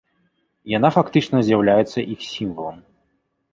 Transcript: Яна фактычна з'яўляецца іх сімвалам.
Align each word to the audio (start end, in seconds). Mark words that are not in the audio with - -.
Яна 0.77 0.89
фактычна 0.95 1.37
з'яўляецца 1.51 1.99
іх 2.15 2.27
сімвалам. 2.33 2.83